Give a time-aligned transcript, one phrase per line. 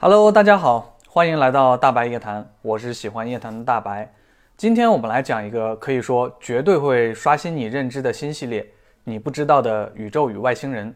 [0.00, 4.08] Hello，大家好，欢迎来到大白夜谈，我是喜欢夜谈的大白。
[4.56, 8.64] 今天我们来讲一个可以说绝对会刷新你认知的新系列——
[9.02, 10.94] 你不知道的宇宙与外星人。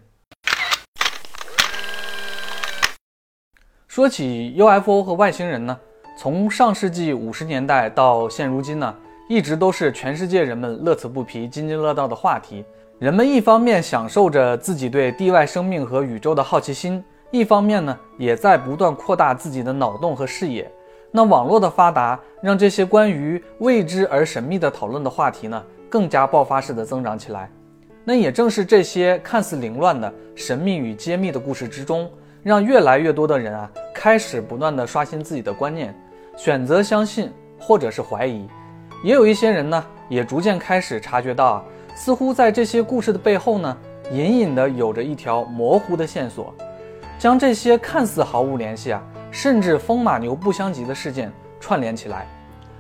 [3.88, 5.76] 说起 UFO 和外星人呢，
[6.16, 8.94] 从上世纪五十年代到现如今呢，
[9.28, 12.64] 一直都是全世界人们乐此不疲、津津乐道的话题。
[13.00, 20.70] 人们一方面享受着自己对地外生命和宇宙的好奇心，一方面呢，也在不断扩大自己的脑洞和视野。
[21.10, 27.50] 那网络的发达，让这些关于未知而神秘的讨论的话题呢，更加爆发式的增长起来。
[28.04, 32.08] 那也正是这些看似凌乱的神秘与揭秘的故事之中。
[32.42, 35.94] 让越来越多的人啊，开始不断的刷新自己的观念，
[36.36, 38.48] 选择相信或者是怀疑。
[39.04, 41.64] 也有一些人呢，也逐渐开始察觉到啊，
[41.94, 43.78] 似乎在这些故事的背后呢，
[44.10, 46.52] 隐隐的有着一条模糊的线索，
[47.22, 49.00] 将这些看似毫无联系啊，
[49.30, 52.26] 甚至风马牛不相及的事件串联起来。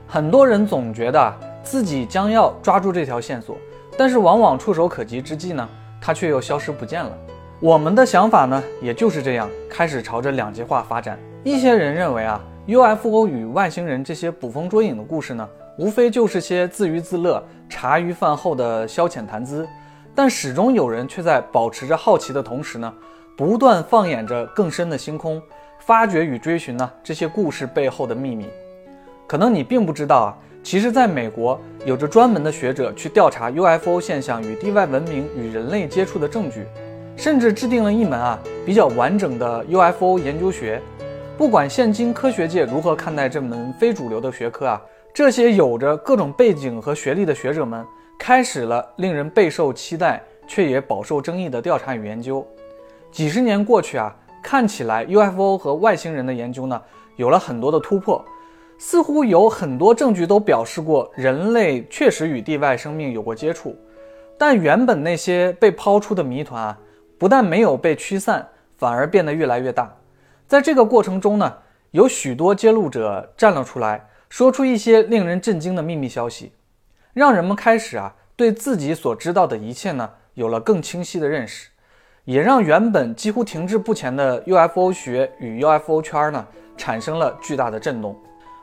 [0.04, 3.56] 很多人总觉得自己将要抓住这条线索，
[3.96, 5.68] 但是往往触手可及之际呢，
[6.00, 7.16] 它却又消失不见了。
[7.60, 11.16] 我们的想法呢，也就是这样开始朝着两极化发展。
[11.44, 19.64] 一些人认为啊，UFO 与外星人这些捕风捉影的故事呢，无非就是些自娱自乐、茶余饭后的消遣谈资。
[20.16, 22.92] 但始终有人却在保持着好奇的同时呢，
[23.44, 25.42] 不断放眼着更深的星空，
[25.80, 28.46] 发掘与追寻呢这些故事背后的秘密。
[29.26, 36.68] 可能你并不知道啊，其实在美国有着专门的学者去调查 UFO 现象与地外文明与人类接触的证据。
[37.16, 40.80] 甚至制定了一门啊比较完整的 UFO 研究学。
[41.36, 44.80] 不管现今科学界如何看待这门非主流的学科啊，
[45.12, 47.84] 这些有着各种背景和学历的学者们
[48.16, 52.46] 开始了令人备受期待却也饱受争议的调查与研究。
[53.12, 56.82] 几十年过去啊，看起来 UFO 和外星人的研究呢
[57.16, 58.24] 有了很多的突破，
[58.78, 63.76] 似乎有很多证据都表示过人类确实与地外生命有过接触。
[64.36, 66.78] 但原本那些被抛出的谜团啊。
[67.18, 69.96] 不但没有被驱散，反而变得越来越大。
[70.48, 71.58] 在这个过程中呢，
[71.92, 76.50] 有许多揭露者站了出来，说出一些令人震惊的秘密消息，
[77.12, 81.68] 让人们开始啊对自己所知道的一切呢有了更清晰的认识，
[82.24, 86.46] 也让原本几乎停滞不前的 UFO 学与 UFO 圈呢
[86.76, 88.16] 产生了巨大的震动。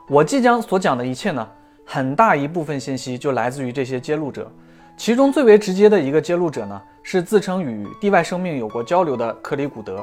[0.08, 1.46] 我即将所讲的一切呢，
[1.84, 4.50] 很大一部分信息就来自于这些揭露者。
[4.96, 10.02] 其中最为直接的一个揭露者呢，是自称与地外生命有过交流的克里古德。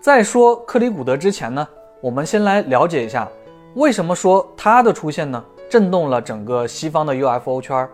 [0.00, 1.66] 在说克里古德之前呢，
[2.02, 3.26] 我们先来了解一下，
[3.74, 7.90] 为什么说他的出现呢，震动了整个西方的 UFO 圈儿。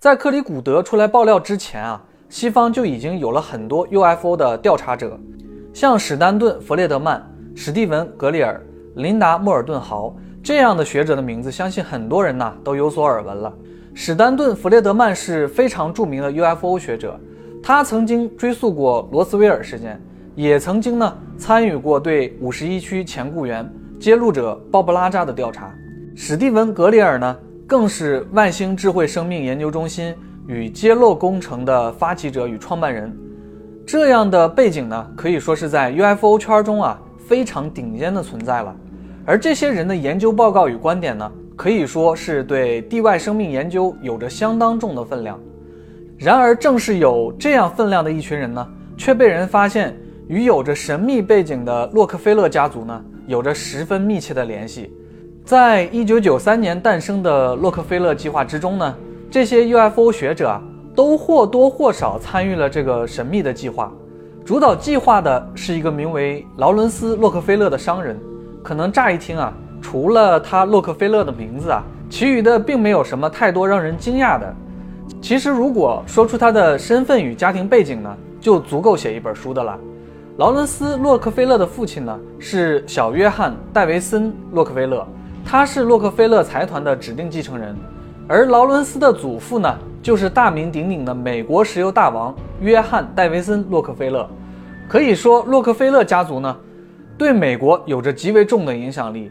[0.00, 5.20] 在克里古德出来爆料之前啊，西方就已经有了很多 UFO 的调查者，
[5.74, 7.22] 像史丹顿·弗列德曼、
[7.54, 8.58] 史蒂文·格里尔、
[8.94, 10.16] 琳达·莫尔顿豪。
[10.42, 13.52] 这样的学者的名字，相信很多人呐都有所耳闻了。
[13.92, 17.20] 史丹顿·弗列德曼是非常著名的 UFO 学者，
[17.62, 20.00] 他曾经追溯过罗斯威尔事件，
[20.34, 25.70] 也曾经呢参与过对五十一区前雇员揭露者鲍布拉扎的调查。
[26.16, 27.36] 史蒂文·格里尔呢，
[27.70, 30.12] 更是万星智慧生命研究中心
[30.48, 33.16] 与揭露工程的发起者与创办人。
[33.86, 38.74] 这样的背景呢，可以说是在 UFO 圈中啊非常顶尖的存在了。
[39.24, 45.38] 而这些人的研究报告与观点呢，可以说是对地外生命研究有着相当重的分量。
[46.18, 48.66] 然而，正是有这样分量的一群人呢，
[48.96, 54.92] 却被人发现与有着神秘背景的洛克菲勒家族呢，有着十分密切的联系。
[55.44, 58.94] 在一九九三年诞生的洛克菲勒计划之中呢，
[59.30, 60.62] 这些 UFO 学者啊，
[60.94, 63.92] 都或多或少参与了这个神秘的计划。
[64.44, 68.18] 主导计划的是一个名为劳伦斯·洛克菲勒的商人。
[68.62, 74.54] 可能乍一听啊，除了他洛克菲勒的名字啊，其余的并没有什么太多让人惊讶的。
[75.20, 79.78] 其实，如果说出他的身份与家庭背景呢，就足够写一本书的了。
[80.36, 85.06] 劳伦斯·洛克菲勒的父亲呢是小约翰·戴维森·洛克菲勒，
[85.50, 87.74] 他是洛克菲勒财团的指定继承人。
[88.28, 94.24] 而劳伦斯的祖父呢，就是大名鼎鼎的美国石油大王约翰·戴维森·洛克菲勒。
[94.88, 96.56] 可以说，洛克菲勒家族呢。
[97.18, 99.28] 对美国有着极为重的影响力，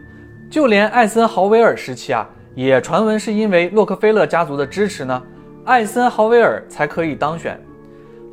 [0.51, 5.23] 就连艾森豪威尔时期啊，也传闻是因为洛克菲勒家族的支持呢，
[5.63, 7.57] 艾森豪威尔才可以当选。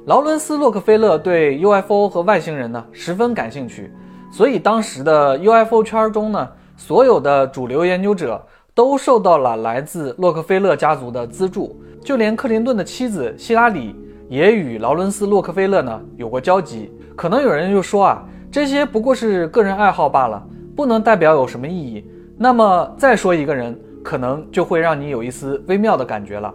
[0.07, 3.93] 劳伦斯·洛克菲勒对 UFO 和外星人呢十分感兴趣，
[4.33, 8.41] 所以当时的 UFO 圈中呢，所有的主流研究者
[8.75, 13.97] 都受到了来自洛克菲勒家族的资助，就连克林顿的妻子希拉里
[14.29, 16.93] 也与劳伦斯·洛克菲勒呢有过交集。
[17.17, 20.47] 可能有人就说啊，这些不过是个人爱好罢了，
[20.77, 22.05] 不能代表有什么意义。
[22.37, 23.75] 那么再说一个人，
[24.05, 26.53] 可能就会让你有一丝微妙的感觉了。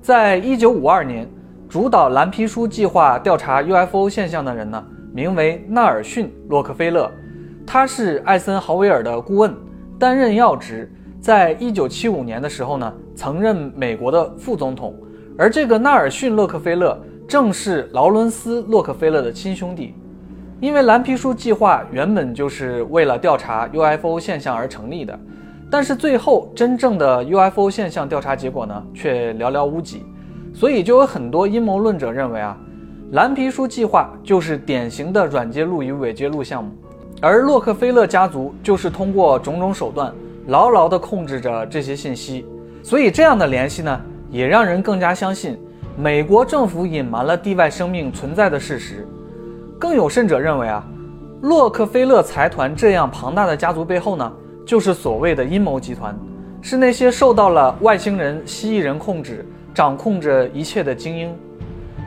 [0.00, 1.28] 在一九五二年，
[1.68, 4.82] 主导蓝皮书计划调查 UFO 现象的人呢，
[5.12, 7.10] 名为纳尔逊·洛克菲勒，
[7.70, 9.54] 他是艾森豪威尔的顾问，
[9.98, 10.90] 担任要职。
[11.20, 14.94] 在一九七五年的时候呢，曾任美国的副总统。
[15.36, 16.98] 而这个纳尔逊·洛克菲勒
[17.28, 19.94] 正是劳伦斯·洛克菲勒的亲兄弟。
[20.60, 25.20] 因为蓝皮书计划原本就是为了调查 UFO 现象而成立的，
[25.70, 30.06] 但是最后真正的 UFO 现象调查结果呢，却寥寥无几。
[30.54, 32.56] 所以就有很多阴谋论者认为啊，
[33.12, 36.72] 蓝皮书计划就是典型的软揭露与伪揭露项目，
[37.20, 40.12] 而洛克菲勒家族就是通过种种手段。
[40.46, 42.46] 牢牢地控制着这些信息，
[42.82, 44.00] 所以这样的联系呢，
[44.30, 45.58] 也让人更加相信
[45.94, 49.06] 美国政府隐瞒了地外生命存在的事实。
[49.78, 50.82] 更有甚者认为啊，
[51.42, 54.32] 洛克菲勒财团这样庞大的家族背后呢，
[54.64, 56.18] 就是所谓的阴谋集团，
[56.62, 61.36] 是那些受到了外星人、蜥蜴人控制、掌控着一切的精英。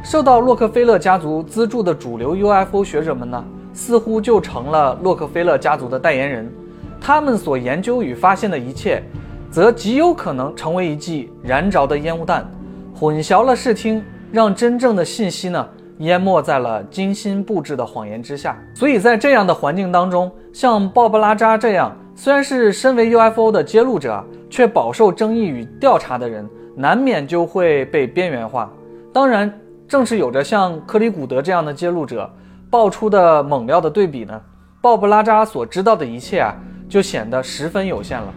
[0.04, 6.52] 受到洛克菲勒家族资助的主流 UFO 学者们呢，似乎就成了洛克菲勒家族的代言人。
[7.00, 9.02] 他们所研究与发现的一切，
[9.50, 12.50] 则极有可能成为一剂燃着的烟雾弹，
[12.94, 18.58] 混淆了视听，让真正的信息呢淹没在了精心布置的谎言之下。
[18.76, 28.72] 所以在这样的环境当中，像鲍勃拉扎这样虽然是身为 UFO 的揭露者，却饱受争议与调查的人，难免就会被边缘化。
[29.12, 29.52] 当然，
[29.88, 32.30] 正是有着像克里古德这样的揭露者，
[32.72, 34.42] 爆出的猛料的对比呢，
[34.82, 36.56] 鲍勃拉扎所知道的一切啊。
[36.92, 38.34] 就显得十分有限了。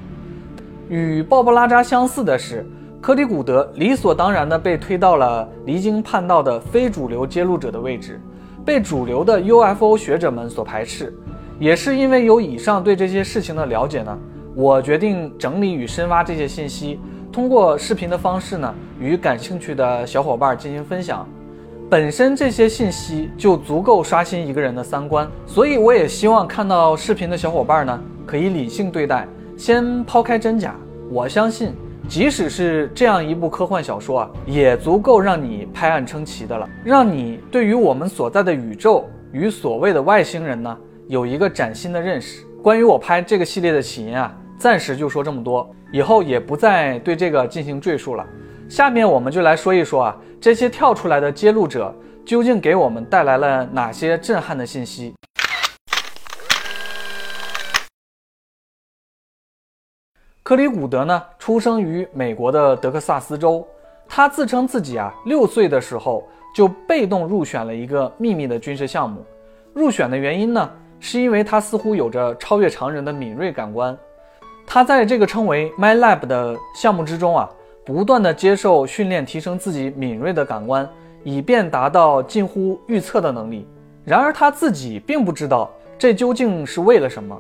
[0.89, 2.65] 与鲍勃拉扎相似的是，
[3.01, 8.21] 科里古德理所当然地被推到了离经叛道的非主流揭露者的位置，
[8.65, 11.13] 被主流的 UFO 学者们所排斥。
[11.59, 14.17] 也是因为有以上对这些事情的了解呢，
[14.55, 17.01] 我决定整理与深挖这些信息，
[17.33, 21.27] 通过视频的方式呢，与感兴趣的小伙伴进行分享。
[21.91, 28.01] 本身这些信息就足够刷新一个人的三观，所以我也希望看到视频的小伙伴呢。
[28.27, 30.75] 可以理性对待，先抛开真假。
[31.11, 31.75] 我相信，
[32.09, 40.77] 即使是这样一部科幻小说啊，也足够让你拍案称奇的了，让你对于我们所在的宇宙与所谓的外星人呢，
[41.07, 42.45] 有一个崭新的认识。
[42.63, 48.27] 关于我拍这个系列的起因啊，暂时就说这么多，以后也不再对这个进行赘述了。
[48.69, 51.94] 下面我们就来说一说啊，这些跳出来的揭露者
[52.25, 55.14] 究竟给我们带来了哪些震撼的信息。
[60.43, 63.66] 克里古德呢，出生于美国的德克萨斯州。
[64.06, 69.25] 他自称自己啊，六岁的时候就被动入选了一个秘密的军事项目。
[69.72, 70.70] 入选的原因呢，
[71.00, 73.96] 是因为他似乎有着超越常人的敏锐感官。
[74.66, 77.49] 他在这个称为 My Lab 的项目之中啊，
[77.85, 80.89] 不断的接受训练，提升自己敏锐的感官，
[81.23, 83.67] 以便达到近乎预测的能力。
[84.05, 87.39] 然而他自己并不知道这究竟是为了什么。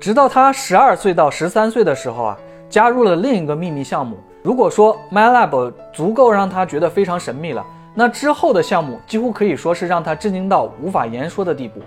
[0.00, 2.38] 直到他十二岁到十三岁的时候啊，
[2.68, 4.16] 加入了另一个秘密项目。
[4.42, 11.80] 如果说 MyLab 足够让他觉得非常神秘了，那之后的项目几乎可以说是让他震惊到无法言说的地步。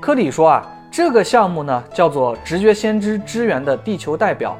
[0.00, 4.56] 科里说啊，这个项目呢叫做直觉先知支援的地球代表，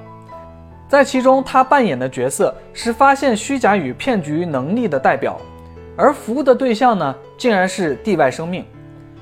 [0.88, 5.40] 在其中他扮演的角色是发现虚假与骗局能力的代表，
[5.96, 8.64] 而服务的对象呢竟然是地外生命。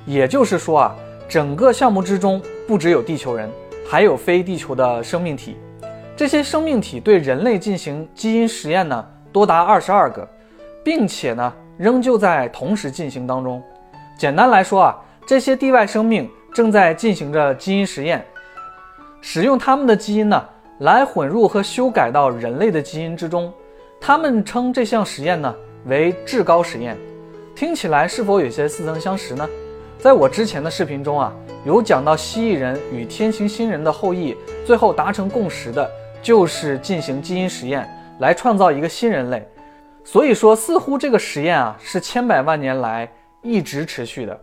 [0.05, 0.97] 也就是说啊。
[1.29, 3.49] 整个项目之中，不只有地球人，
[3.89, 5.57] 还有非地球的生命体。
[6.15, 9.03] 这些生命体对人类进行基因实验呢，
[9.33, 10.29] 多达二十二个，
[10.85, 13.63] 并且呢，仍旧在同时进行当中。
[14.19, 18.23] 简单来说啊，这些地外生命正在进行着基因实验，
[19.23, 20.45] 使用他们的基因呢，
[20.83, 23.53] 来混入和修改到人类的基因之中。
[24.01, 25.55] 他们称这项实验呢
[25.87, 26.97] 为至高实验。
[27.55, 29.49] 听起来是否有些似曾相识呢？
[29.97, 31.33] 在我之前的视频中啊，
[31.65, 34.37] 有讲到蜥蜴人与天行星人的后裔
[34.67, 35.89] 最后达成共识的，
[36.21, 39.47] 就是进行基因实验来创造一个新人类。
[40.03, 43.09] 所以说，似乎这个实验啊是千百万年来
[43.41, 44.37] 一直持续的。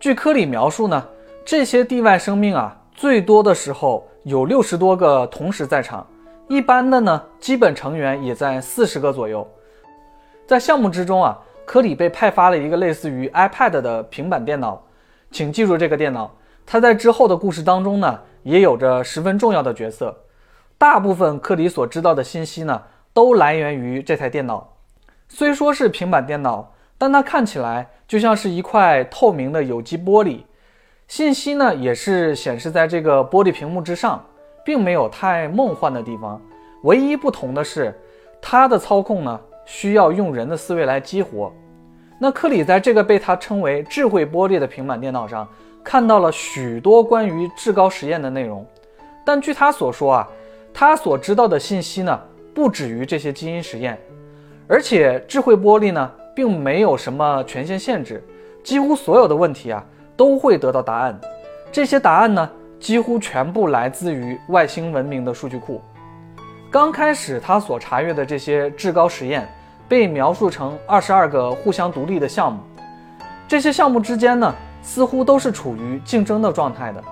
[0.00, 1.06] 据科里描述呢，
[1.46, 6.06] 这些地外生命啊，最多的时候有六十多个同时在场，
[6.48, 9.46] 一般的呢，基本成员也在四十个左右。
[10.46, 11.38] 在项目之中啊。
[11.64, 14.82] 科里被派发了一个类似于 iPad 的平板电脑，
[15.30, 16.28] 请记住这个电脑，
[16.66, 20.24] 它在之后的故事当中呢，也有着十分重要的角色。
[20.76, 22.82] 大部分科里所知道的信息呢，
[23.14, 24.76] 都来源于这台电脑。
[25.28, 30.40] 虽说是平板电脑，但它看起来就像是一块透明的有机玻璃，
[31.14, 34.24] 信息呢也是显示在这个玻璃屏幕之上，
[34.64, 36.40] 并没有太梦幻的地方。
[36.84, 37.94] 唯一不同的是，
[38.40, 41.52] 它的操控呢需要用人的思维来激活。
[42.18, 45.46] 那克里在这个被他称为“智慧玻璃”的平板电脑上
[45.84, 48.66] 看到了许多关于至高实验的内容，
[49.22, 50.28] 但据他所说啊，
[50.72, 52.18] 他所知道的信息呢
[52.54, 54.00] 不止于这些基因实验，
[54.66, 58.24] 而且智慧玻璃呢并没有什么权限限制，
[58.64, 59.84] 几乎所有的问题啊
[60.16, 61.18] 都会得到答案。
[61.70, 65.80] 这些答案呢几乎全部来自于外星文明的数据库。
[66.70, 69.48] 刚开始他所查阅的这些至高实验。
[69.88, 72.60] 被描述成二十二个互相独立的项目，
[73.46, 77.04] 这些项目之间呢，似乎都是处于竞争的状态的。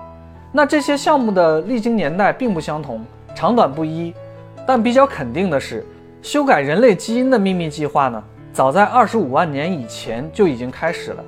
[0.51, 3.05] 那这些项目的历经年代并不相同，
[3.35, 4.11] 长短不一。
[4.65, 5.85] 但比较肯定的是，
[6.23, 11.23] 修改人类基因的秘密计划呢，早在二十五万年以前就已经开始了。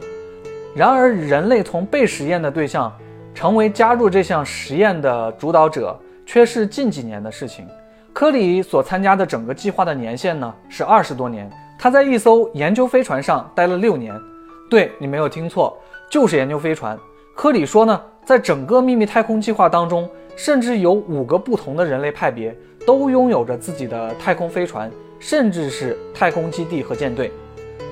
[0.76, 2.92] 然而，人类从被实验的对象
[3.36, 7.68] 成为加入这项实验的主导者，却是近几年的事情。
[8.12, 14.20] 科里所参加的整个计划的年限呢是二十多年，他在一艘研究飞船上待了六年。
[14.68, 15.78] 对你没有听错，
[16.10, 16.98] 就是研究飞船。
[17.36, 24.90] 科里说呢，在整个秘密太空计划当中，甚至有五个不同的人类派别都拥有着自己的太空飞船，
[25.20, 27.32] 甚至是太空基地和舰队。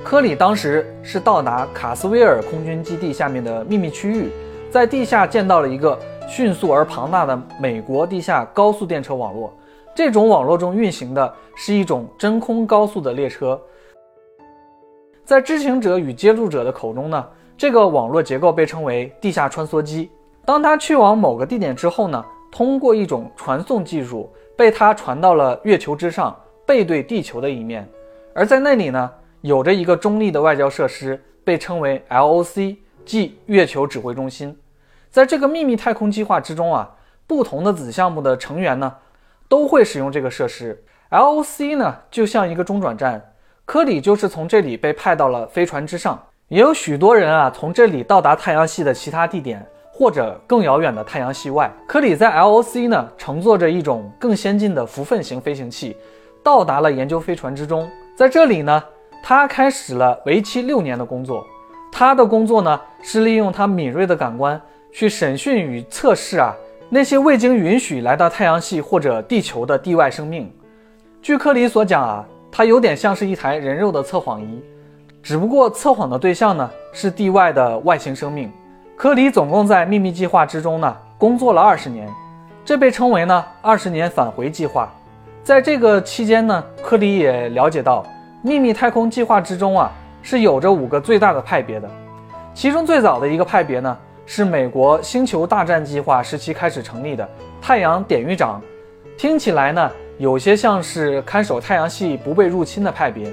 [0.04, 4.30] 科里当时是到达卡斯威尔空军基地下面的秘密区域，
[4.70, 9.52] 在地下见到了一个迅速而庞大的美国地下高速电车网络。
[9.94, 13.58] 这种网络中运行的是一种真空高速的列车，
[15.24, 17.24] 在知情者与接触者的口中呢，
[17.56, 20.10] 这个网络结构被称为地下穿梭机。
[20.44, 27.88] 当它去往某个地点之后呢，通过一种传送技术，被它传到了月球之上，背对地球的一面。
[28.34, 29.10] 而在那里呢，
[29.42, 34.58] 有着一个中立的外交设施，被称为 LOC，即月球指挥中心。
[35.10, 36.90] 在这个秘密太空计划之中啊，
[37.26, 38.92] 不同的子项目的成员呢。
[39.48, 43.22] 都会使用这个设施，LOC 呢就像一个中转站，
[43.66, 46.18] 科里就是从这里被派到了飞船之上，
[46.48, 51.70] 也有许多人啊从这里到达太阳系的其他地点或者更遥远的太阳系外。
[51.86, 55.94] 科里在 LOC 呢乘坐着一种更先进的浮粪型飞行器，
[56.42, 58.82] 到达了研究飞船之中，在这里呢
[59.22, 61.46] 他开始了为期六年的工作，
[61.92, 64.60] 他的工作呢是利用他敏锐的感官
[64.92, 66.54] 去审讯与测试啊。
[66.88, 70.52] 那些未经允许来到太阳系或者地球的地外生命，
[71.22, 74.62] 据科里所讲啊，他有点像是一台人肉的测谎仪，
[75.22, 78.52] 只不过测谎的对象呢是地外的外星生命。
[78.94, 82.06] 科里总共在秘密计划之中呢工作了二十年，
[82.62, 84.92] 这被称为呢二十年返回计划。
[85.42, 88.04] 在这个期间呢，科里也了解到
[88.42, 91.88] 秘密太空计划之中啊是有着五个最大的派别的，
[92.52, 93.96] 其中最早的一个派别呢。
[94.24, 97.28] 是美国星球大战计划时期开始成立的
[97.60, 98.62] 太阳典狱长，
[99.18, 103.28] 听起来呢有些像是看守太阳系不被入侵的派别。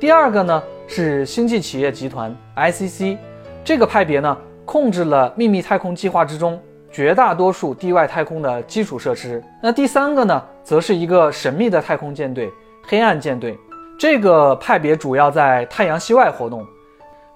[0.00, 3.16] 第二个呢是星际企业集团 ICC，
[3.64, 9.42] 这个派别呢控制了秘密太空计划之中绝大多数地外太空的基础设施。
[9.62, 12.50] 那第三个呢则是一个神秘的太空舰队——
[12.88, 13.56] 黑暗舰队，
[13.98, 16.64] 这个派别主要在太阳系外活动。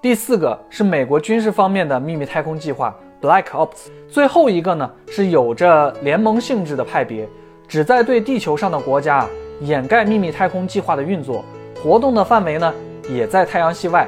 [0.01, 7.27] 第四个是美国军事方面的秘密太空计划 Black Ops，最后一个呢是有着联盟性质的派别，
[7.67, 9.27] 旨在对地球上的国家
[9.59, 11.43] 掩盖秘密太空计划的运作，
[11.83, 12.73] 活动的范围呢
[13.09, 14.07] 也在太阳系外。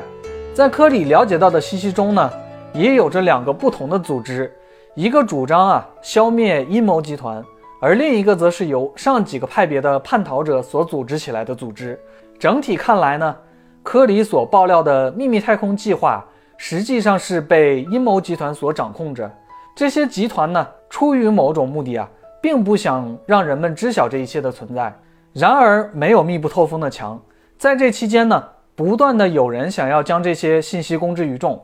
[0.54, 2.32] 在科里了解到的信息中呢，
[2.74, 4.50] 也有着两个不同的组织，
[4.94, 7.44] 一个主张啊消灭阴谋集团，
[7.82, 12.00] 而另一个则是由上几个派别的叛逃者所组织起来的组织。
[12.40, 13.36] 整体看来呢。
[13.84, 16.26] 科里所爆料的秘密太空计划，
[16.58, 19.32] 实际上是被阴谋集团所掌控着。
[19.76, 22.10] 这些集团呢，出于某种目的啊，
[22.42, 24.92] 并不想让人们知晓这一切的存在。
[25.34, 27.22] 然而，没有密不透风的墙，
[27.60, 28.44] 在这期间呢，
[28.76, 31.64] 不断的有人想要将这些信息公之于众。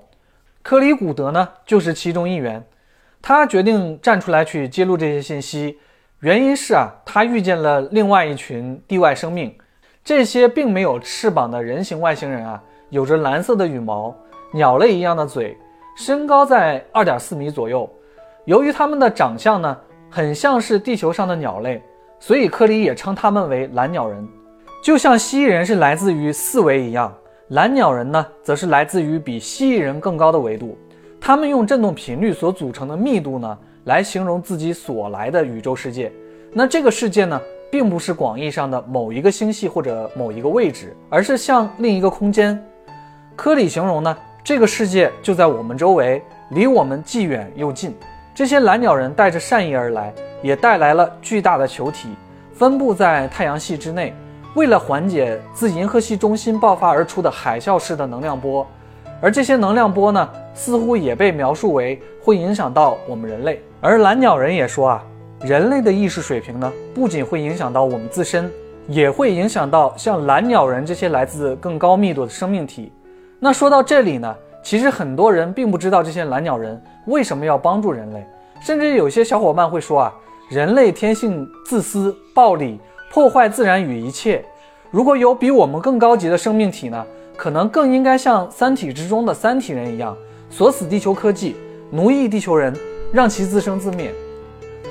[0.62, 2.64] 科里古德呢，就是其中一员。
[3.20, 5.80] 他决定站出来去揭露这些信息，
[6.20, 9.56] 原因是啊，他遇见了另外一群地外生命。
[10.04, 14.14] 这些并没有翅膀的人形外星人啊，有着蓝色的羽毛、
[14.52, 15.56] 鸟类一样的嘴，
[15.96, 17.88] 身高在二点四米左右。
[18.46, 19.78] 由于他们的长相呢，
[20.10, 21.82] 很像是地球上的鸟类，
[22.20, 24.28] 所以科里也称他们为蓝鸟人。
[24.84, 27.16] 就像蜥蜴人是来自于四维一样，
[27.50, 30.76] 蓝鸟人呢，则是来自于比蜥蜴人更高的维度。
[31.20, 36.12] 他们用振动频率所组成的密度呢，来形容自己所来的宇宙世界。
[36.52, 37.40] 那这个世界呢？
[37.72, 42.62] 并不是广义上的某一个星系或者某一个位置，而是像另一个空间。
[43.36, 47.96] 科里形容呢，这个世界就在我们周围，离我们既远又近。
[48.36, 50.14] 这些蓝鸟人带着善意而来，
[50.44, 52.10] 也带来了巨大的球体，
[52.54, 54.14] 分布在太阳系之内。
[54.54, 58.68] 为了缓解自银河系中心爆发而出的海啸式的能量波，
[59.22, 63.62] 而这些能量波呢，似乎也被描述为会影响到我们人类。
[63.80, 65.04] 而蓝鸟人也说啊，
[65.44, 68.52] 人类的意识水平呢，不仅会影响到我们自身，
[68.88, 72.92] 也会影响到像蓝鸟人这些来自更高密度的生命体。
[73.40, 78.26] 那说到这里呢，其实很多人并不知道这些蓝鸟人为什么要帮助人类，
[78.64, 80.14] 甚至有些小伙伴会说啊，
[80.50, 82.80] 人类天性自私、暴力。
[83.14, 84.42] 破坏自然与一切。
[84.90, 87.06] 如果有比我们更高级的生命体呢？
[87.36, 90.16] 可能更应该像《三体》之中的三体人一样，
[90.50, 91.58] 锁死地球科技，
[91.90, 92.74] 奴役地球人，
[93.12, 94.14] 让其自生自灭。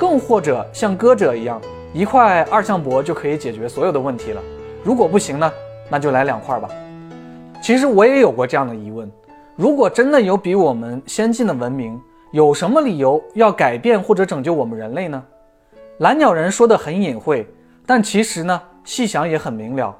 [0.01, 1.61] 更或者像歌者一样，
[1.93, 4.41] 一块二向箔就可以解决所有的问题了。
[4.83, 5.53] 如果不行呢？
[5.91, 6.71] 那就来两块吧。
[7.61, 9.13] 其实我也有过这样的疑问：
[9.57, 15.23] 如果真的有比我们先进的文明，有什么理由要改变或者拯救我们人类呢？
[15.99, 17.47] 蓝鸟人说的很隐晦。
[17.85, 19.95] 但其实呢，细想也很明了，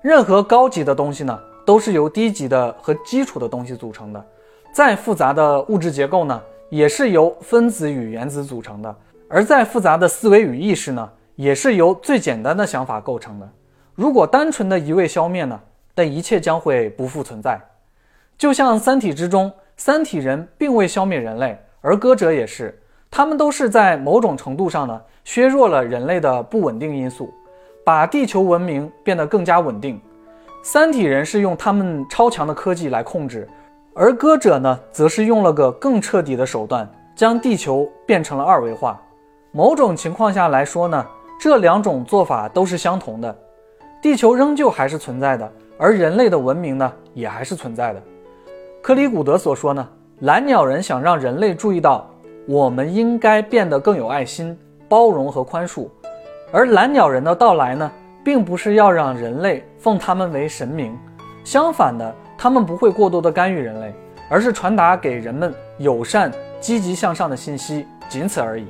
[0.00, 4.24] 任何高级的东西呢，都是由低级的和基础的东西组成的。
[4.72, 8.96] 再复杂的物质结构呢，也是由分子与原子组成的。
[9.32, 13.48] 而再复杂的思维与意识呢，也是由最简单的想法构成的。
[13.94, 15.60] 如果单纯的一味消灭呢，
[15.94, 17.60] 但一切将会不复存在。
[18.36, 22.76] 就像《三体》之中，三体人并未消灭人类，而歌者也是。
[23.08, 27.32] 他们都是在某种程度上呢，削弱了人类的不稳定因素，
[27.84, 30.00] 把地球文明变得更加稳定。
[30.64, 33.48] 三体人是用他们超强的科技来控制，
[33.94, 39.00] 而歌者呢，则是用了个更彻底的手段，将地球变成了二维化。
[39.52, 41.04] 某种情况下来说呢，
[41.40, 43.36] 这两种做法都是相同的，
[44.00, 48.02] 地球仍旧还是存在的，而人类的文明呢，也还是存在的。
[48.80, 49.88] 克里古德所说呢，
[50.20, 52.06] 蓝鸟人想让人类注意到。
[52.46, 55.88] 我们应该变得更有爱心、包容和宽恕，
[56.50, 57.88] 而蓝鸟人的到来呢，
[58.24, 60.98] 并不是要让人类奉他们为神明，
[61.44, 63.94] 相反的，他们不会过多的干预人类，
[64.28, 68.66] 而是传达给人们友善、积极向上的信息，仅此而已。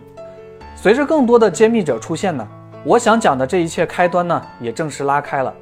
[0.74, 2.46] 随着更多的揭秘者出现呢，
[2.84, 5.52] 我想讲的这一切开端呢，也正式拉开了。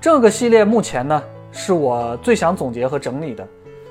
[0.00, 3.46] 这个系列目前呢，是我最想总结和整理的。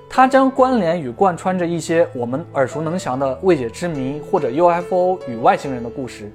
[0.09, 6.31] 它将关联与贯穿着一些我们耳熟能详的未解之谜，或者 UFO 与外星人的故事，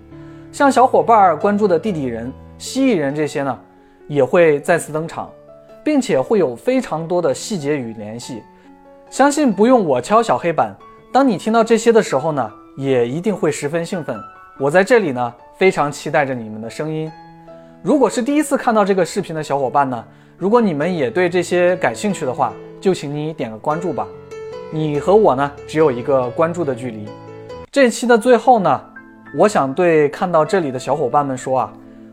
[0.52, 3.58] 像小伙伴关注的地底人、蜥蜴人这些呢，
[4.06, 5.30] 也会再次登场，
[5.82, 8.42] 并且会有非常多的细节与联系。
[9.08, 10.76] 相信不用我敲小黑板，
[11.10, 14.18] 当你听到这些的时候呢，也一定会十分兴奋。
[14.58, 17.12] 我在这里呢，非常期待着你们的声音。
[17.82, 20.02] 如果是第一次看到这个视频的小伙伴呢，
[20.38, 24.08] 如果你们也对这些感兴趣的话，就请你点个关注吧，
[24.72, 27.06] 你和我呢只有一个关注的距离。
[27.70, 28.80] 这期的最后呢，
[29.36, 31.72] 我想对看到这里的小伙伴们说啊，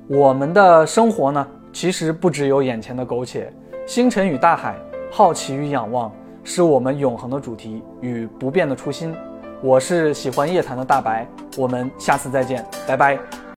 [0.10, 3.54] 我们的生活呢其实不只有眼前的苟且，
[3.86, 4.76] 星辰与大海，
[5.10, 6.12] 好奇与仰望，
[6.44, 9.16] 是我们永恒的主题与不变的初心。
[9.62, 13.18] 我是喜欢夜谈的大白，我们下次再见，拜拜。